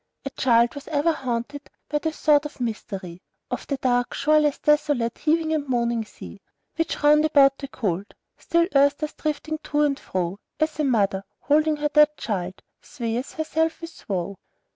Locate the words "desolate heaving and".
4.57-5.67